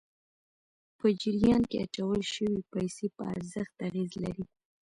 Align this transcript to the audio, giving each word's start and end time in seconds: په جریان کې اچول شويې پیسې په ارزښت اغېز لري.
په 0.97 1.07
جریان 1.21 1.61
کې 1.69 1.77
اچول 1.85 2.21
شويې 2.33 2.61
پیسې 2.73 3.05
په 3.15 3.23
ارزښت 3.35 3.75
اغېز 3.87 4.11
لري. 4.23 4.45